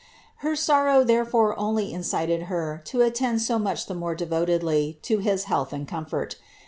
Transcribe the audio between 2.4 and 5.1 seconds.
Her to attend so much the more devotedly